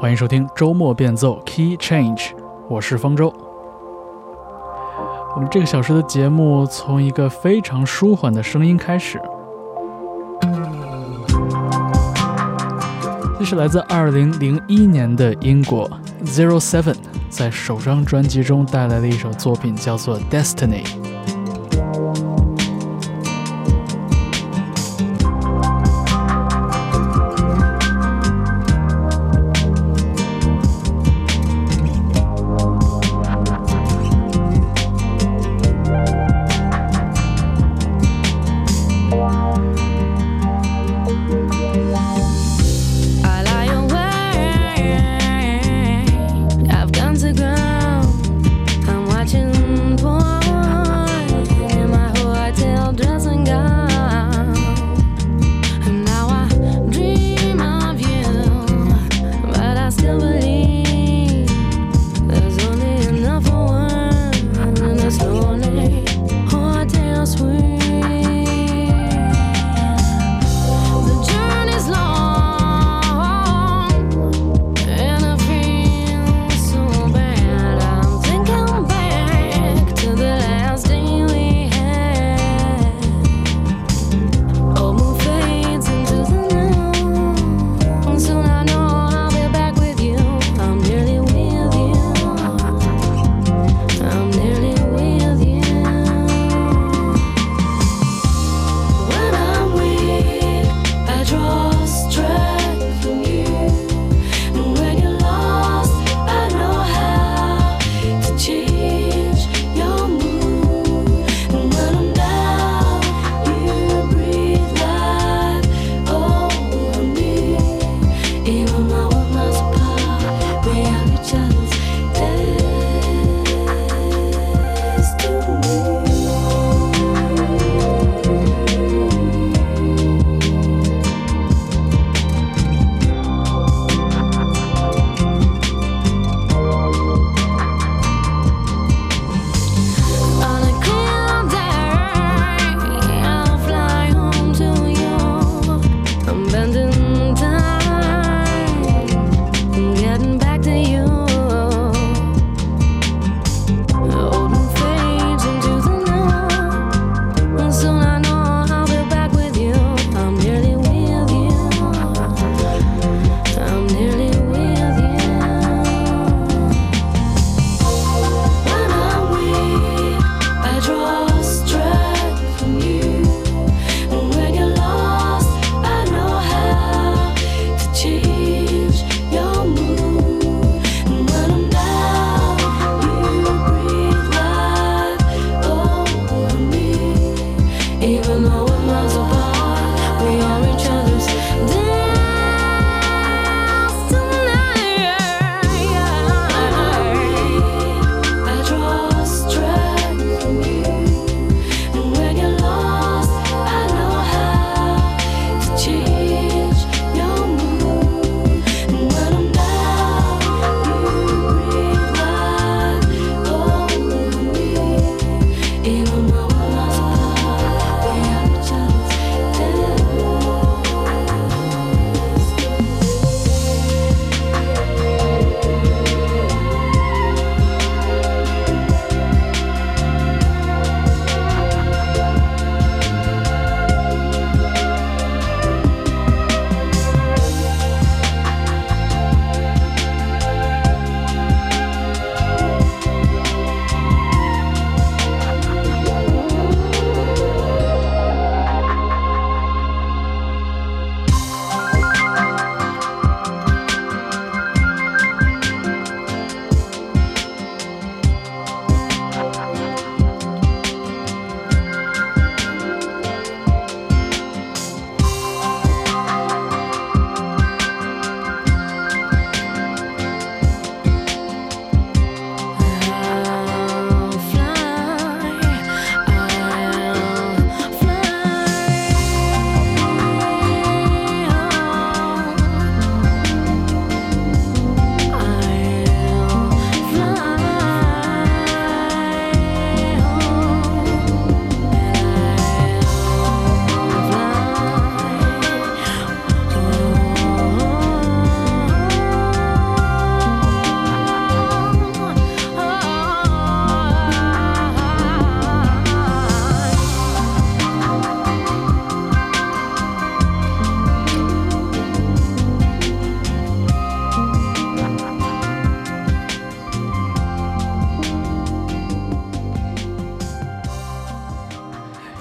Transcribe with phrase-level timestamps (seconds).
[0.00, 2.30] 欢迎收听周末变奏 Key Change，
[2.68, 3.34] 我是方舟。
[5.34, 9.20] 我们这个小时的节目从一个非常舒缓的声音开始，
[13.40, 15.90] 这是来自2001年的英国
[16.24, 16.94] Zero Seven
[17.28, 21.07] 在首张专辑中带来的一首作品，叫做 Destiny。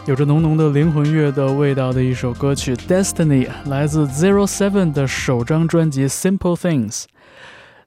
[0.08, 7.04] 有着浓浓的灵魂乐的味道的一首歌曲《Destiny》，来自 Zero Seven 的首张专辑《Simple Things》。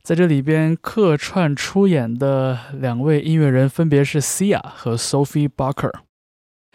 [0.03, 5.93] 在这里边客串出演的两位音乐人分别是 Sia 和 Sophie Barker。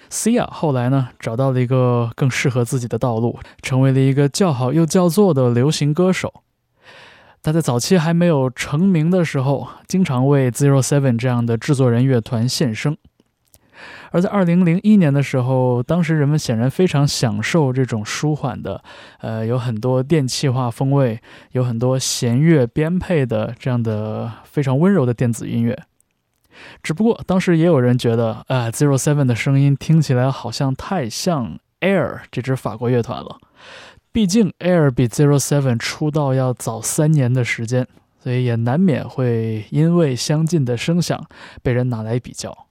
[0.10, 6.42] Sia 后来呢找到了一个更适合自己的道路，成为了一个叫好又叫座的流行歌手。
[7.44, 12.98] 他在早期还没有成名的时候，经常为 Zero Seven 这样的制作人乐团献声。
[14.12, 18.84] 而在二零零一年的时候，当时人们显然非常享受这种舒缓的，
[19.20, 21.20] 呃，有很多电气化风味，
[21.52, 25.78] 有很多弦乐编配的这样的非常温柔的电子音乐。
[26.82, 33.38] 只不过当时也有人觉得，啊，Zero Seven 的声音听起来好像太像 Air 这支法国乐团了。
[34.14, 37.86] 毕竟 Air 比 Zero Seven 出道要早三年的时间，
[38.24, 41.28] 所以也难免会因为相近的声响
[41.62, 42.68] 被人拿来比较。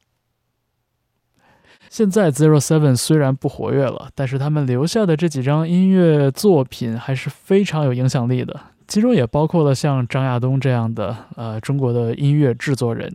[1.96, 13.14] 现在 Zero Seven 虽然不活跃了，但是他们留下的这几张音乐作品还是非常有影响力的，其中也包括了像张亚东这样的呃中国的音乐制作人，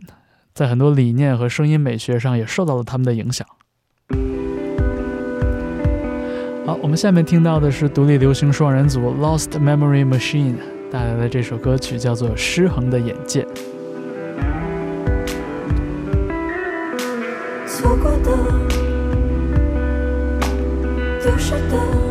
[0.54, 3.46] 在很多理念和声音美学上也受到了他们的影响。
[6.64, 10.54] 好，我们下面听到的是独立流行双人组 Lost Memory Machine
[10.90, 13.42] 带来的这首歌曲，叫做《失衡的眼界》。
[21.40, 22.09] 是的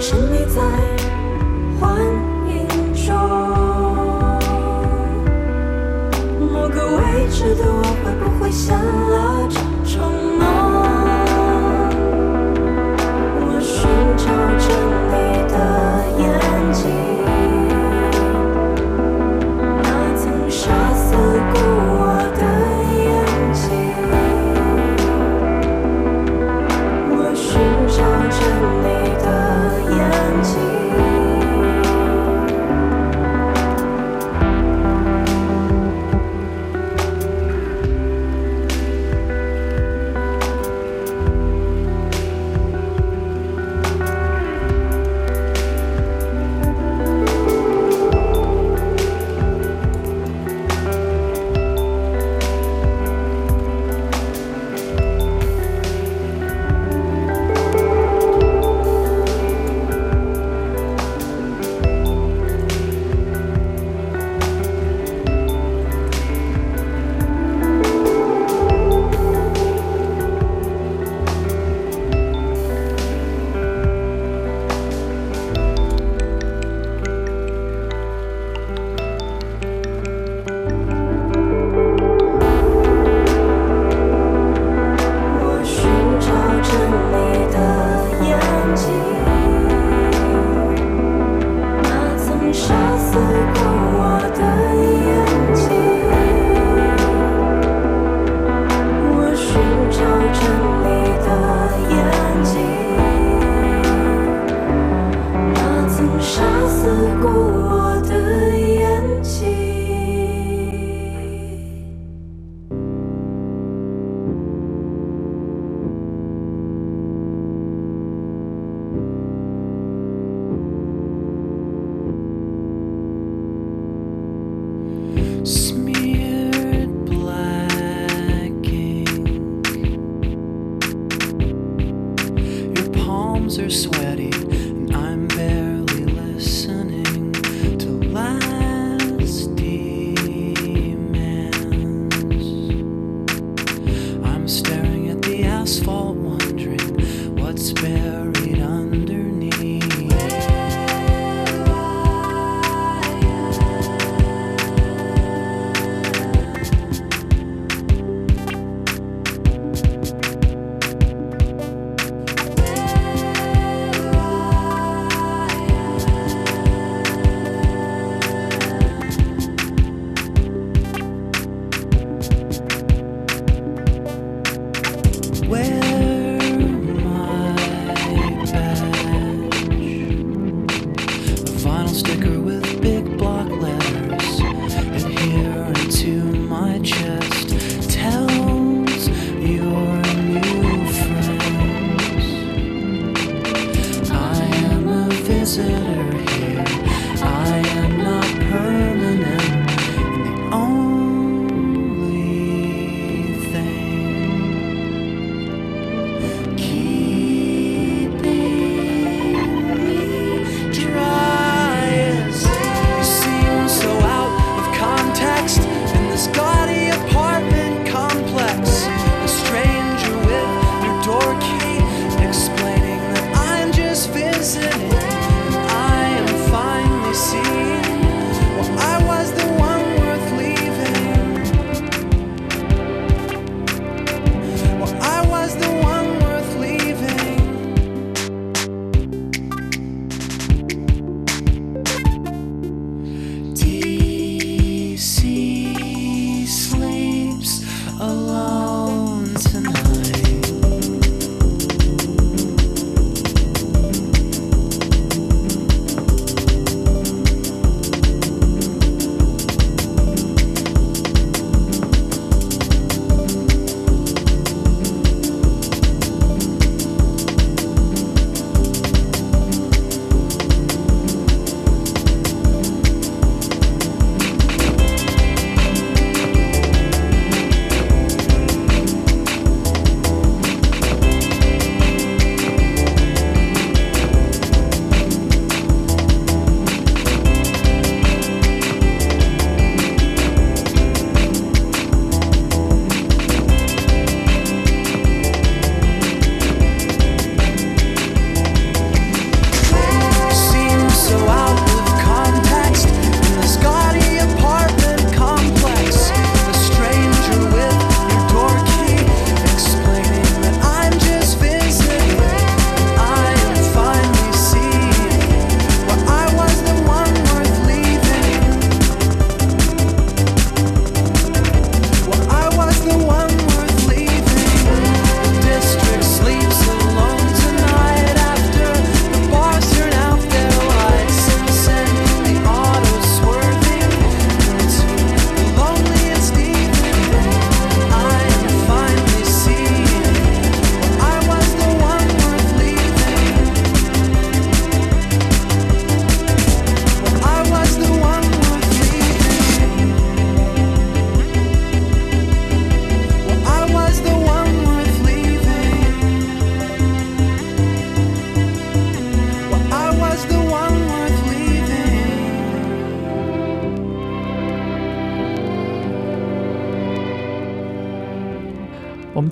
[0.00, 0.62] 沉溺在
[1.80, 2.00] 幻
[2.46, 3.12] 影中，
[6.38, 9.67] 某个未知的我，会不会先了？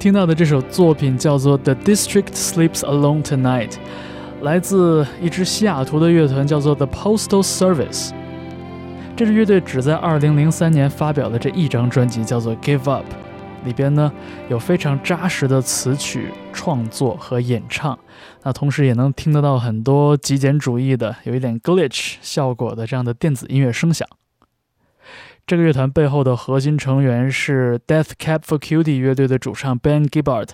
[0.07, 3.71] 听到的这首作品叫做《The District Sleeps Alone Tonight》，
[4.43, 8.13] 来自一支西雅图的乐团，叫做 The Postal Service。
[9.17, 13.05] 这支乐队只在2003年发表了这一张专辑，叫做《Give Up》，
[13.67, 14.13] 里边呢
[14.49, 17.99] 有非常扎实的词曲创作和演唱，
[18.45, 24.07] 那同时也能听得到很多极简主义的、有一点 glitch 效果的这样的电子音乐声响。
[25.47, 30.49] 这个乐团背后的核心成员是 Death Cab for Cutie 乐队的主唱 Ben Gibbard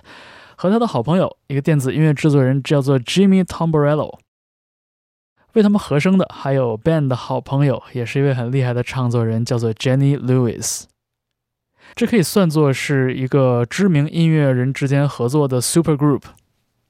[0.55, 4.19] 和他的好朋友，一个电子音乐制作人叫做 Jimmy Tomborello。
[5.53, 10.83] 为他们和声的还有 Ben 的好朋友，也是一位很厉害的唱作人，叫做 Jenny Lewis。
[11.95, 16.21] 这可以算作是一个知名音乐人之间合作的 super group。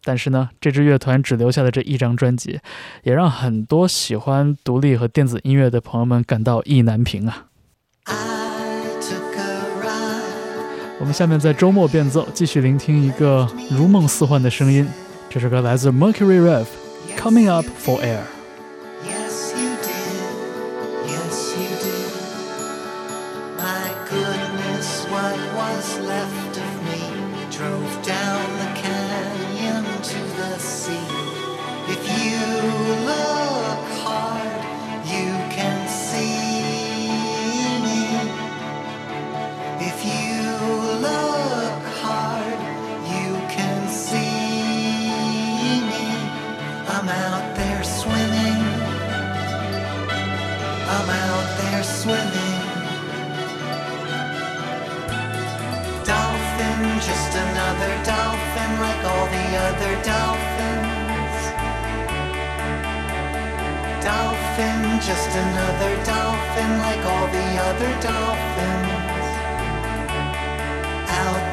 [0.04, 2.60] 但是呢，这支乐团只留下了这一张专辑，
[3.04, 7.46] 也让很多喜欢独立和电子音乐的朋友们感到意难平啊。
[11.00, 14.88] 我们下面在周末变奏，继续聆听一个如梦似幻的声音。
[15.30, 16.66] 这首歌来自 Mercury Rev，
[17.20, 18.20] 《Coming Up for Air》。
[59.70, 60.94] Other dolphins.
[64.04, 69.26] dolphin, just another dolphin like all the other dolphins.
[71.10, 71.53] Out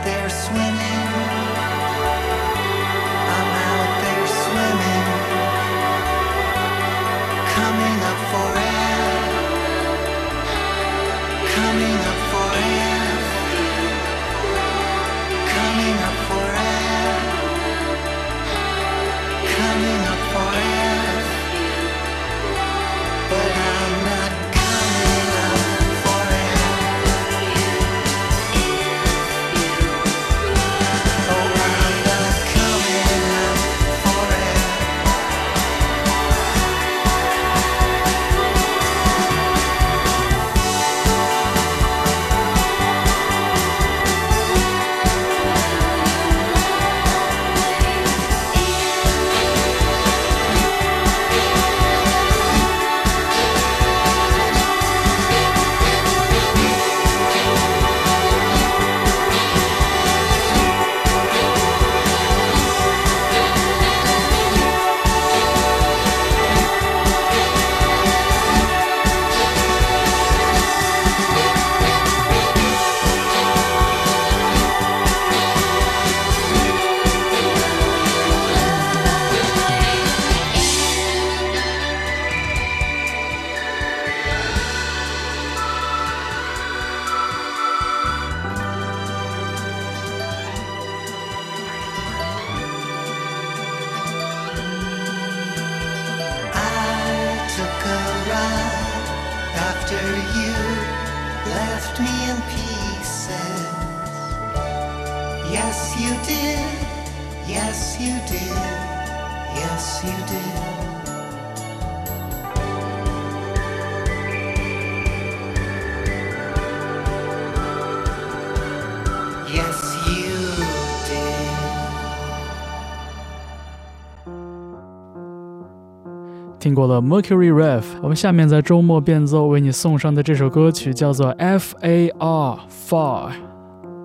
[126.61, 133.31] 听过了 Mercury Rev，我们下面在周末变奏为你送上的这首歌曲叫做 F A R Far，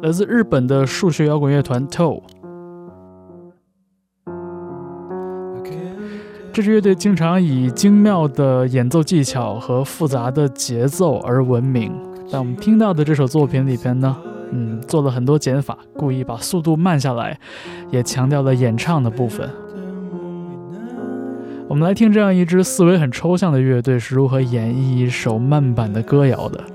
[0.01, 2.21] 来自日本的数学摇滚乐团 Toe。
[6.53, 11.91] 这支乐队经常以精妙的演奏技巧和复杂的节奏而闻名，
[12.31, 14.15] 但我们听到的这首作品里边呢，
[14.53, 17.37] 嗯，做了很多减法，故意把速度慢下来，
[17.91, 19.49] 也强调了演唱的部分。
[21.67, 26.74] 我们来听这样一支思维很抽象的乐队是如何演绎一首慢板的歌谣的。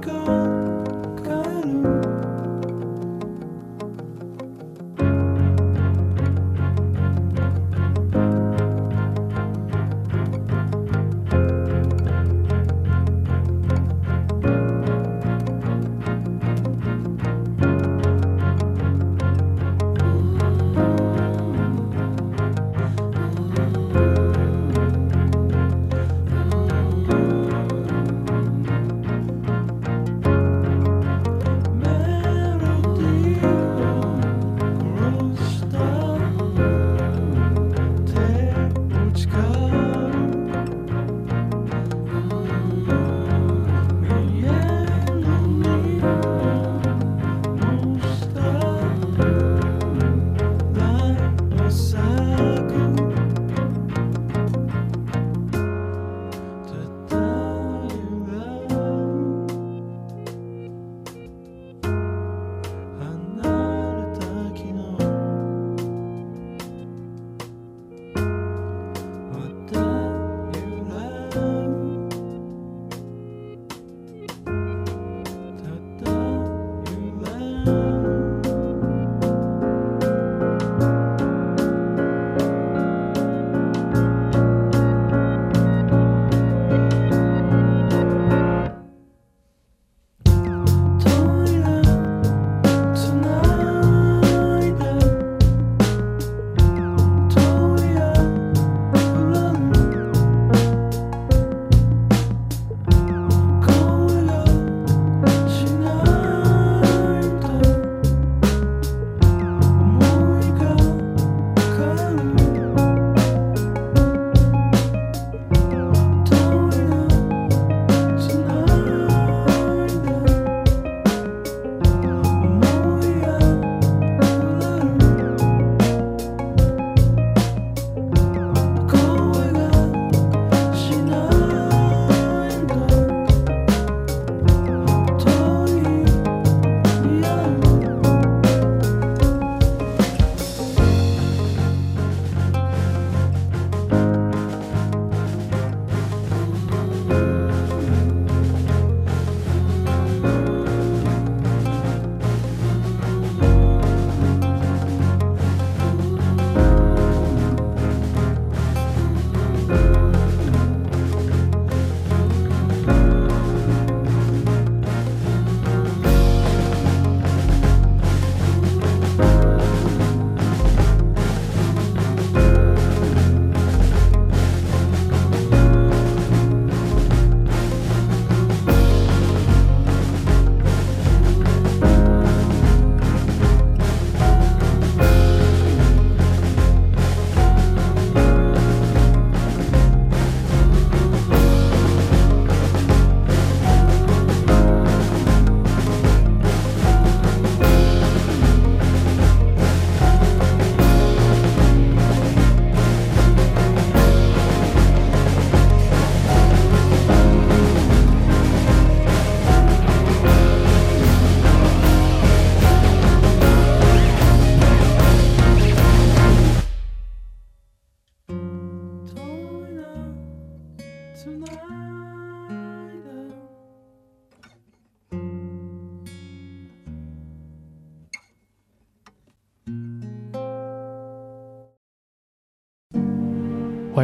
[0.00, 0.45] gone.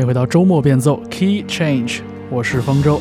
[0.02, 3.00] 迎回到周末变奏 Key Change，我是方舟。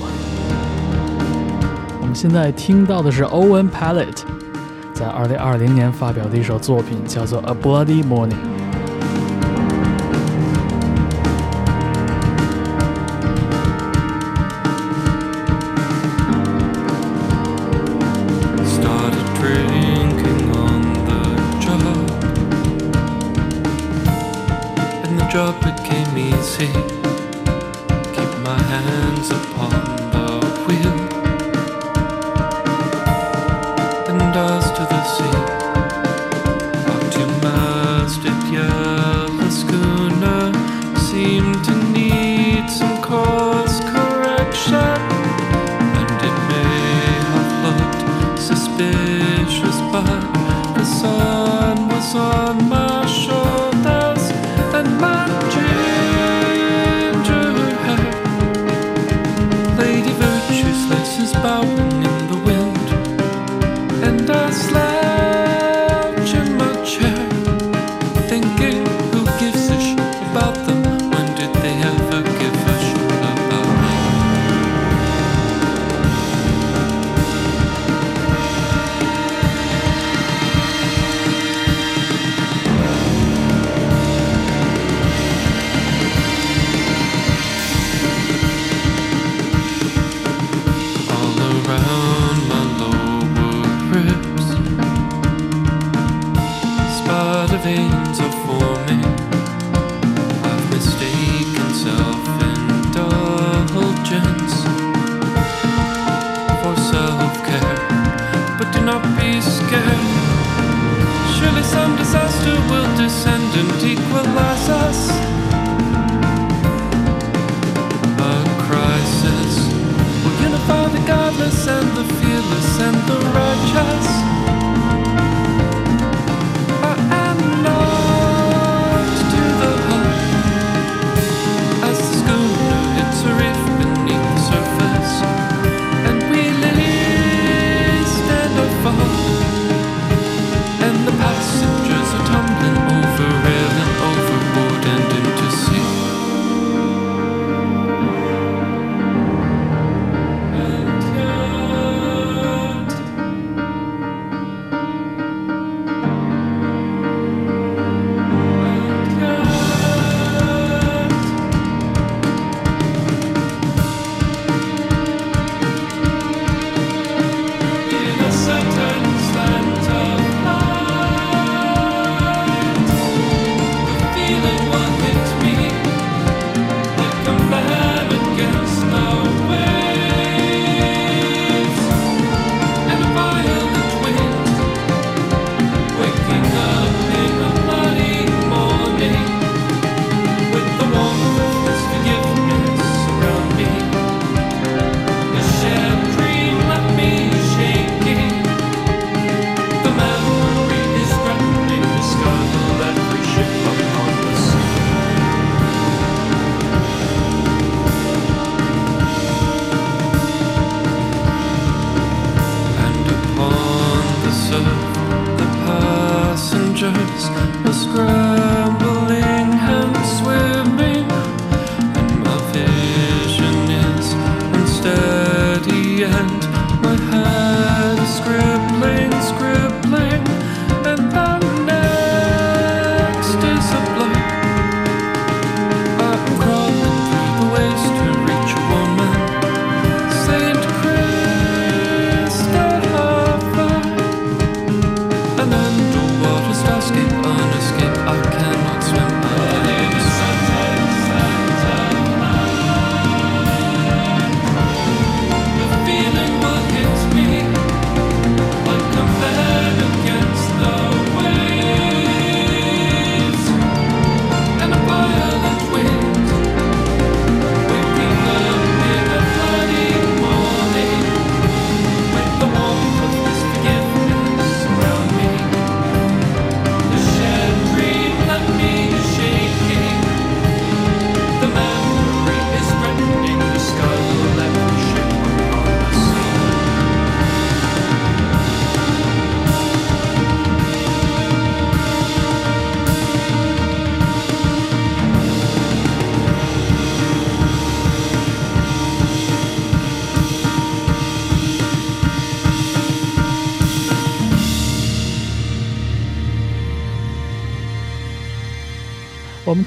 [2.00, 4.22] 我们现在听到的是 Owen Palette
[4.94, 8.30] 在二零二零年发表的一首作品，叫做《A Bloody Morning》。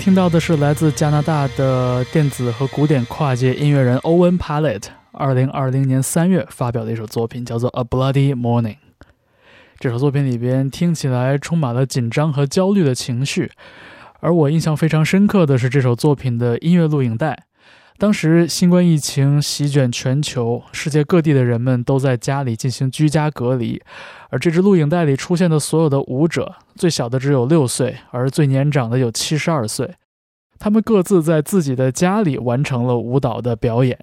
[0.05, 8.75] 听到的是来自加拿大的电子和古典跨界音乐人 Owen Pallett，二零二零年三月发表的一首作品，叫做《A Bloody Morning》。
[9.79, 13.51] 这首作品里边听起来充满了紧张和焦虑的情绪，
[14.21, 17.47] 而我印象非常深刻的是这首作品的音乐录影带。
[17.96, 23.80] 当时新冠疫情席卷全球，世界各地的人们都在家里进行居家隔离，
[24.30, 29.94] 而这支录影带里出现的所有的舞者，最小的只有六岁，而最年长的有七十二岁。
[30.59, 33.96] 他们各自在自己的家里完成了舞蹈的表演，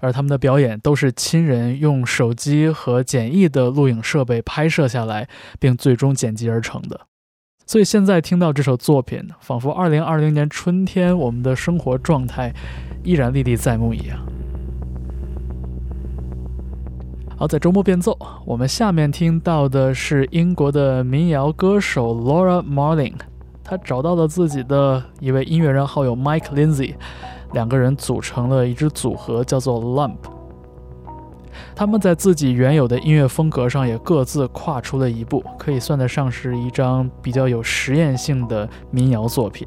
[0.00, 5.26] 而他们的表演都是亲人用手机和简易的录影设备拍摄下来，
[5.58, 7.00] 并最终剪辑而成的。
[7.66, 12.52] 所以现在听到这首作品，仿佛2020年春天我们的生活状态
[13.02, 14.18] 依然历历在目一样。
[17.36, 23.14] 好，在周末变奏，我们下面听到的是英国的民谣歌手 Laura Marling，
[23.64, 26.94] 她找到了自己的一位音乐人好友 Mike Lindsay，
[27.52, 30.16] 两个人组成了一支组合，叫做 Lump。
[31.74, 39.66] 他们在自己原有的音乐风格上也各自跨出了一步，可以算得上是一张比较有实验性的民谣作品。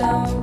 [0.00, 0.39] coração.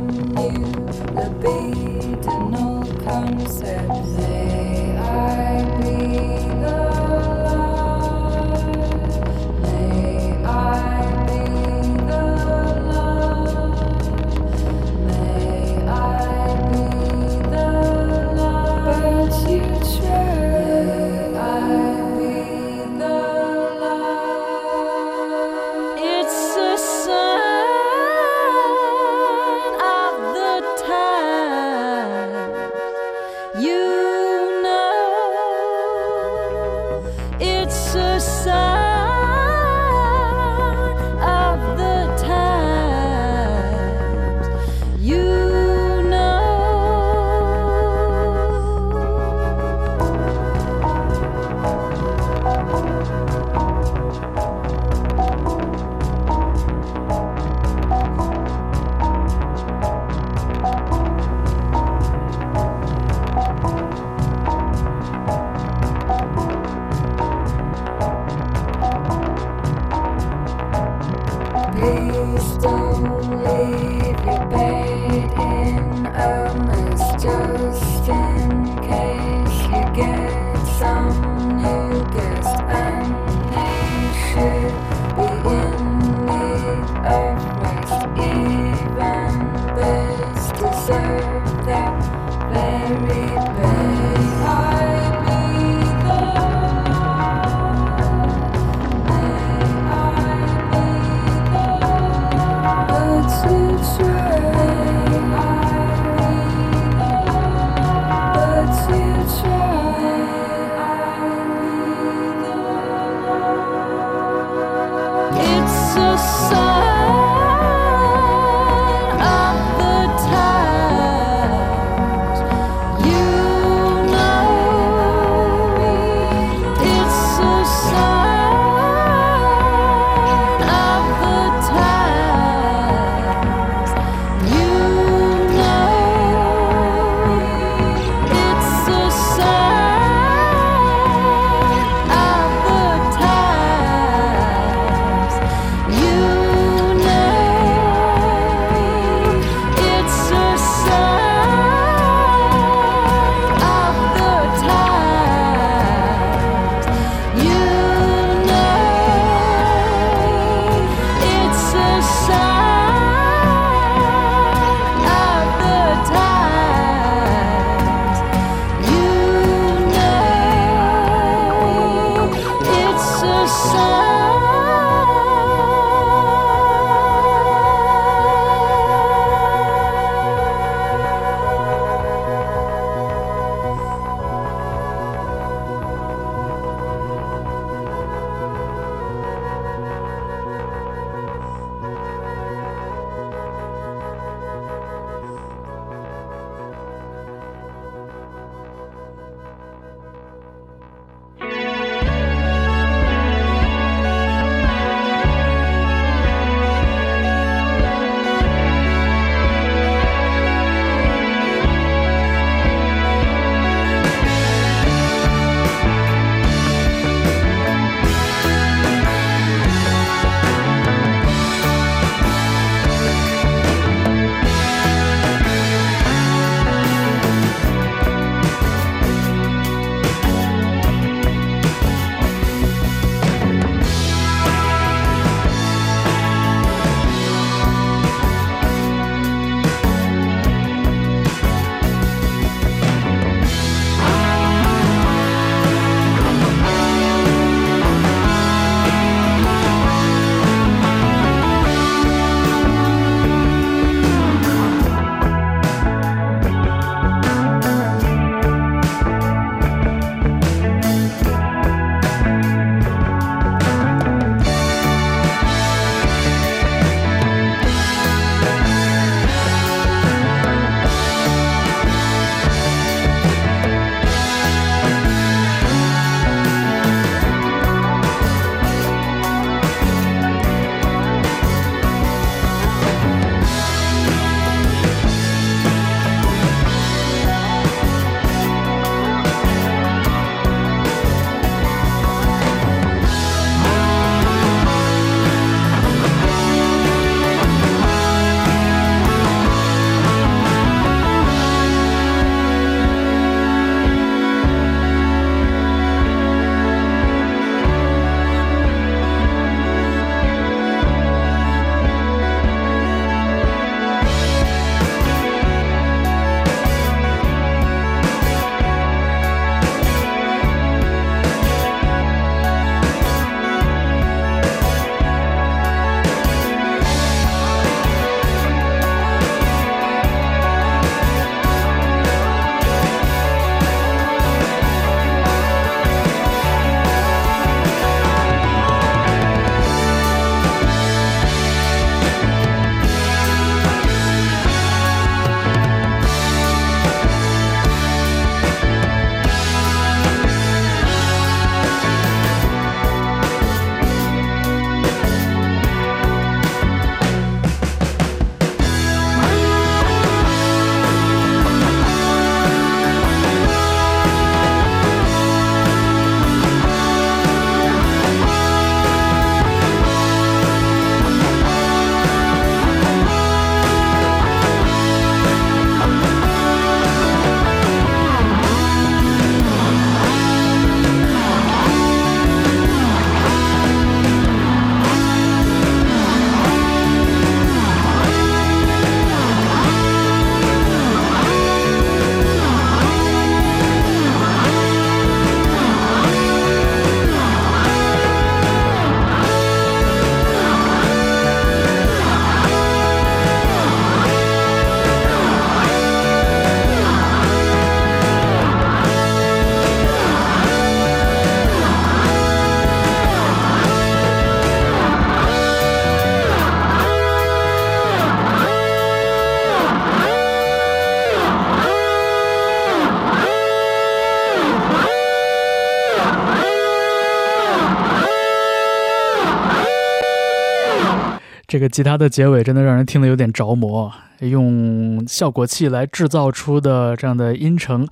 [431.57, 437.87] 这个吉他的结尾真的让人听得有点着魔，用效果器来制造出的这样的音程，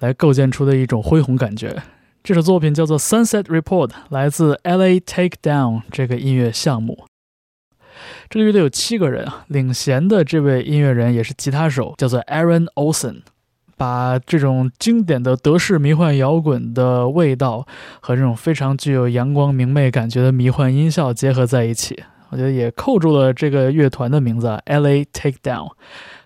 [0.00, 1.82] 来构建出的一种恢宏感觉。
[2.22, 5.00] 这首作品叫做《Sunset Report》，来自 L.A.
[5.00, 7.06] Takedown 这个音乐项目。
[8.28, 13.22] 这个乐队有七个人啊，领衔的这位音乐人也是吉他手，叫做 Aaron Olson。
[13.78, 17.66] 把这种经典的德式迷幻摇滚的味道
[18.00, 25.04] 和这种非常具有阳光明媚感觉的迷幻音效结合在一起，我觉得也扣住了这个乐团的名字 L.A.
[25.12, 25.70] Takedown，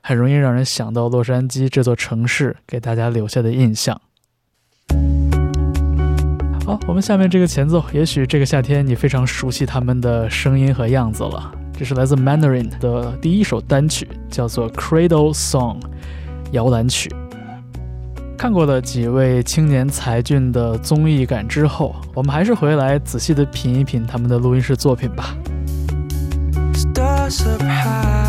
[0.03, 4.01] 很容易让人想到洛杉矶这座城市给大家留下的印象。
[6.65, 11.53] 好，我们下面这个前奏，也许这个夏天你非常熟悉他们的声音和样子了。
[11.73, 15.81] 这是来自 Mandarin 的第一首单曲，叫做《Cradle Song》
[16.53, 17.11] 摇篮曲。
[18.37, 25.37] 看过了几位青年才俊的综艺感之后，我们还是回来仔细的品一品他们的录音室作品吧。
[26.81, 28.20] Stars up high,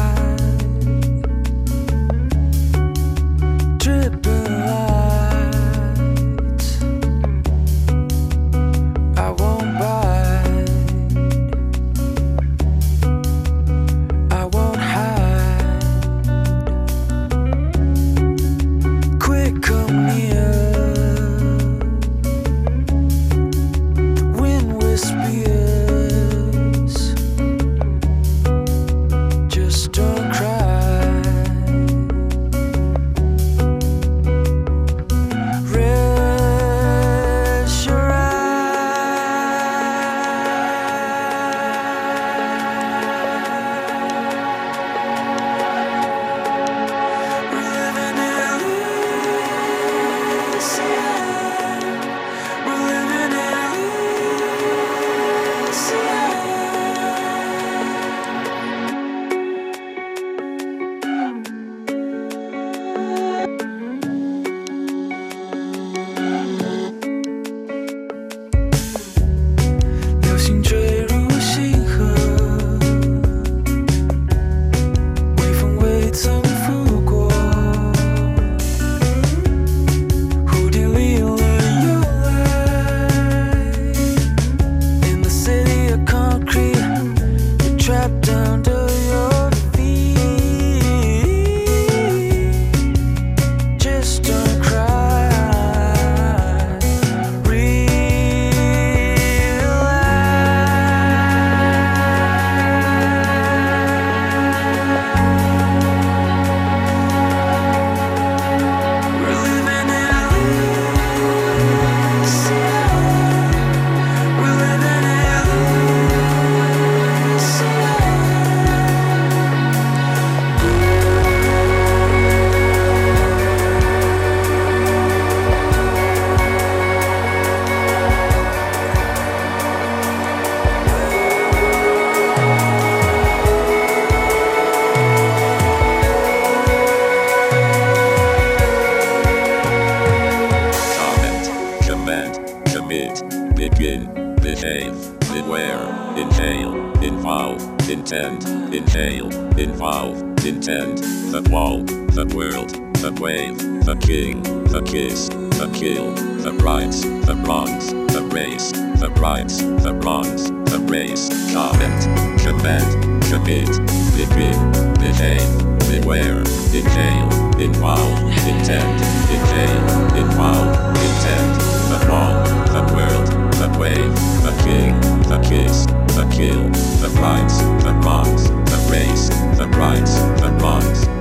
[152.62, 156.10] child, a wave, a king, a kiss, a kill,
[156.48, 162.02] a rights, a wrongs, a race, a rights, a wrongs, a race, comment,
[162.42, 163.68] command, commit,
[164.16, 164.58] defeat,
[165.00, 165.52] behave,
[165.90, 166.42] beware,
[166.74, 169.02] inhale, involve, intent,
[169.32, 170.16] inhale.
[170.18, 170.76] involve,
[171.08, 171.54] intent,
[171.90, 172.44] the fall,
[172.74, 175.00] the world, the wave, the king,
[175.30, 175.86] the kiss,
[176.16, 176.70] the kill,
[177.02, 181.21] the rights, the wrongs, the race, the rights, the wrongs.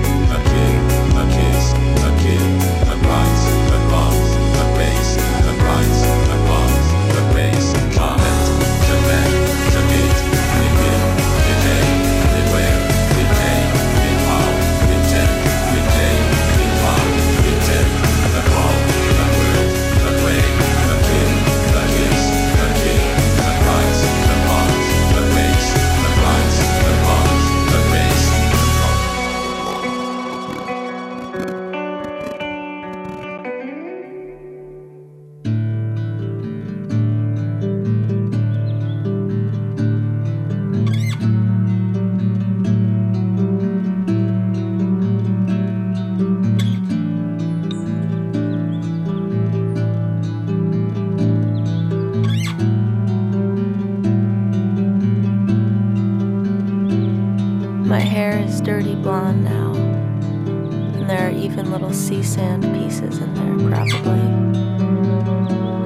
[61.11, 64.21] there are even little sea sand pieces in there, probably.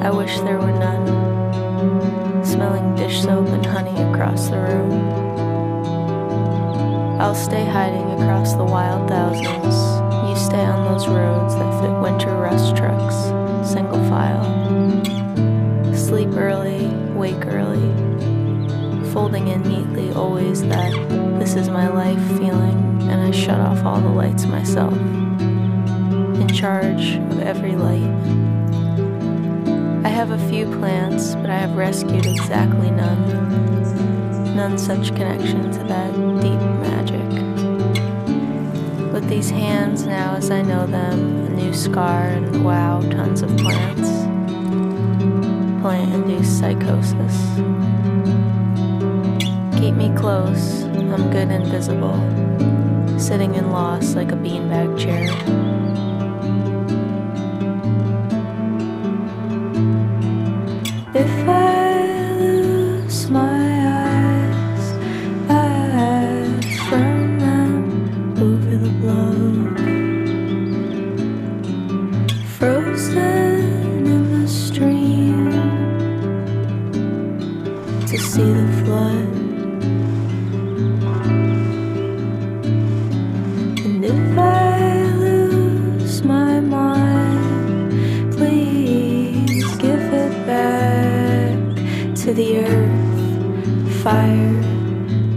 [0.05, 2.45] I wish there were none.
[2.45, 4.91] Smelling dish soap and honey across the room.
[7.19, 9.75] I'll stay hiding across the wild thousands.
[10.29, 13.15] You stay on those roads that fit winter rust trucks,
[13.67, 14.45] single file.
[15.95, 17.89] Sleep early, wake early.
[19.11, 20.93] Folding in neatly, always that
[21.39, 24.93] this is my life feeling, and I shut off all the lights myself.
[26.65, 28.09] Charge of every light.
[30.03, 34.55] I have a few plants, but I have rescued exactly none.
[34.55, 36.11] None such connection to that
[36.41, 37.29] deep magic.
[39.13, 43.55] With these hands now as I know them, a new scar and wow, tons of
[43.57, 44.09] plants.
[45.83, 47.37] Plant induced psychosis.
[49.79, 52.17] Keep me close, I'm good and visible.
[53.19, 55.29] Sitting in loss like a beanbag chair.
[61.25, 61.74] If I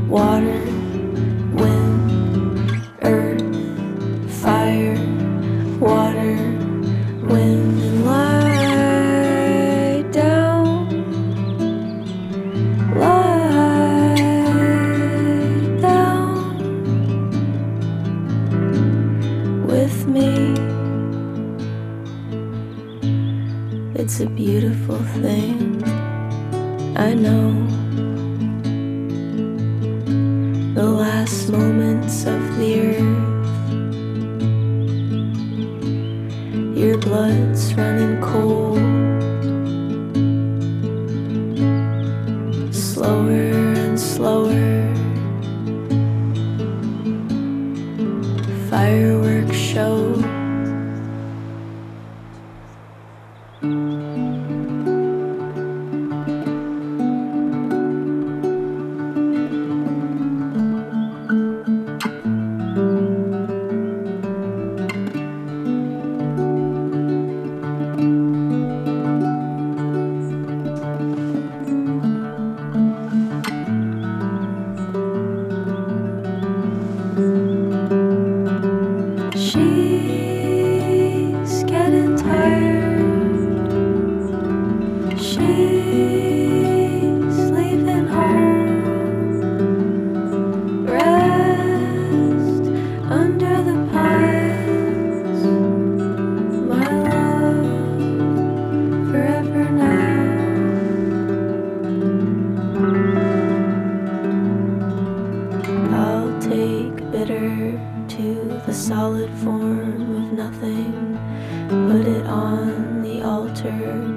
[0.08, 0.57] water,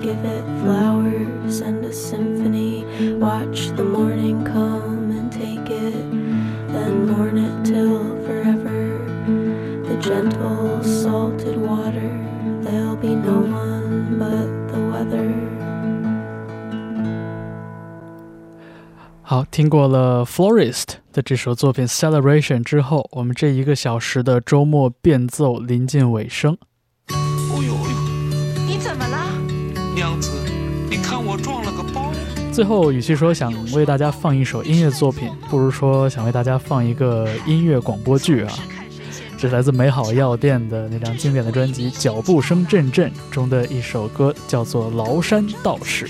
[0.01, 2.85] give it flowers and a symphony.
[3.19, 5.95] Watch the morning come and take it,
[6.73, 8.99] then mourn it till forever.
[9.89, 12.11] The gentle salted water,
[12.63, 15.33] there'll be no one but the weather.
[19.23, 26.57] 好，听过了 Florist 的这首作品 Celebration 之后，我们这一个小时的周末变奏临近尾声。
[32.52, 38.54] 最后，与其说想为大家放一首音乐作品，不如说想为大家放一个音乐广播剧啊。
[39.38, 46.06] 这是来自美好药店的那张经典的专辑《脚步声阵阵》中的一首歌，叫做《崂山道士》。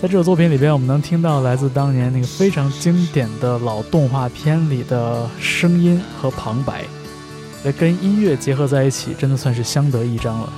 [0.00, 6.84] 在这首作品里边，我们能听到来自当年那个非常经典的老动画片里的声音和旁白，
[7.62, 10.52] 那跟音乐结合在一起，真的算是相得益彰了。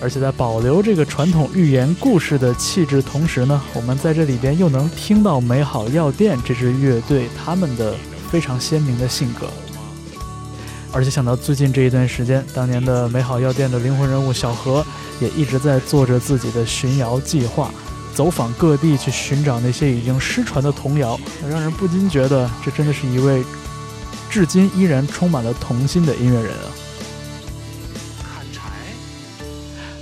[0.00, 7.94] 而且在保留这个传统寓言故事的气质同时呢，我们在这里边又能听到美好药店这支乐队他们的
[8.30, 9.48] 非常鲜明的性格。
[10.92, 14.84] 而且想到最近这一段时间，当年的美好药店的灵魂人物小何
[15.20, 17.70] 也一直在做着自己的巡谣计划，
[18.14, 21.18] 走访各地去寻找那些已经失传的童谣，
[21.48, 23.44] 让人不禁觉得这真的是一位
[24.30, 26.87] 至今依然充满了童心的音乐人啊。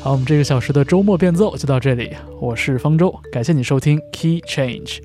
[0.06, 5.00] 好我们这个小时的周末变奏就到这里我是方舟感谢你收听 key change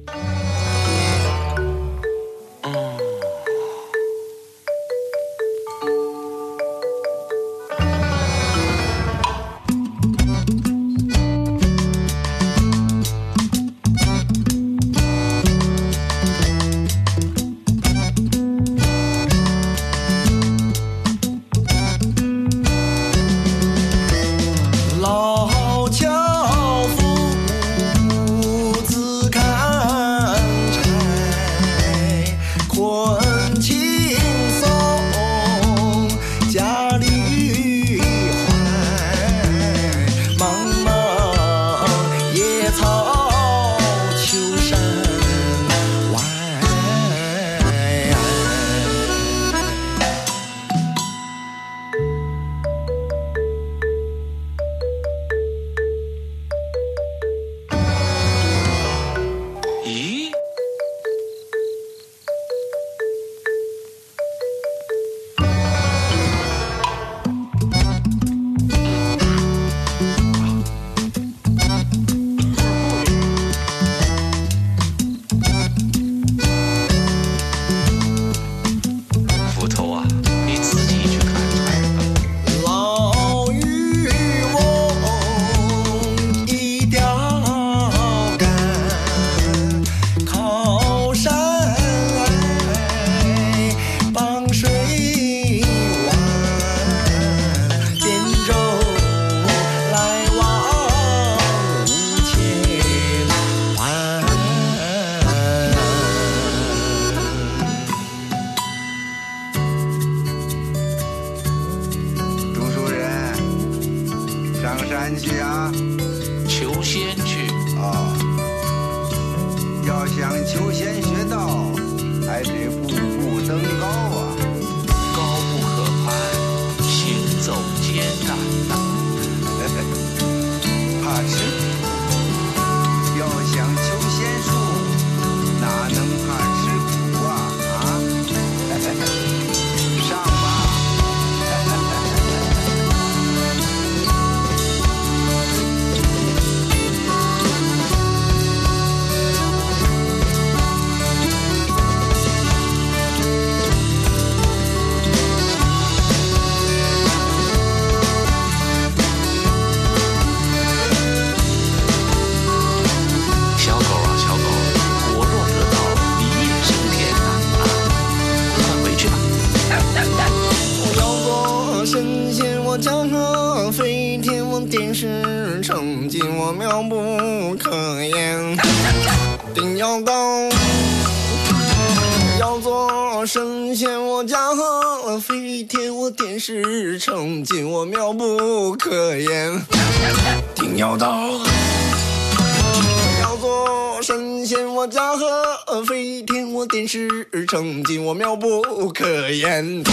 [197.52, 198.62] 曾经我妙不
[198.94, 199.84] 可言。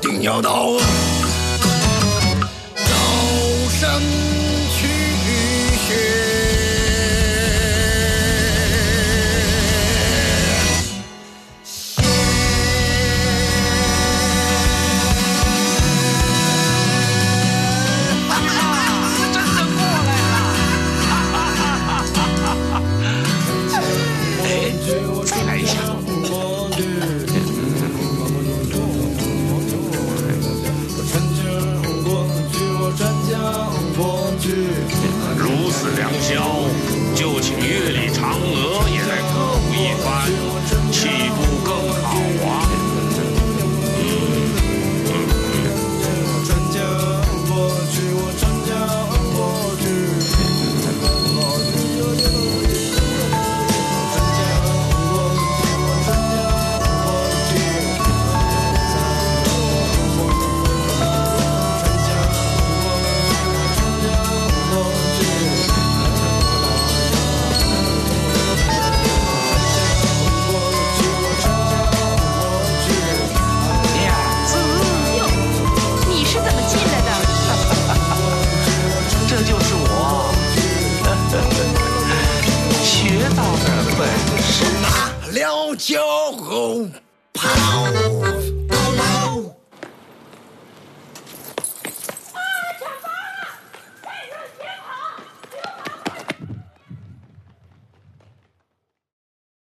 [0.00, 0.70] 定要到
[2.76, 2.84] 高
[3.70, 4.00] 山
[4.70, 4.86] 去
[5.88, 6.25] 学